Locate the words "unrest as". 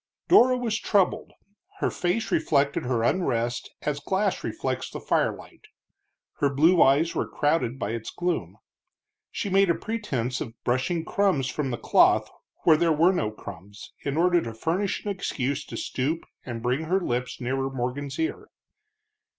3.03-3.99